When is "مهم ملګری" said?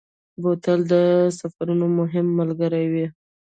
1.99-2.85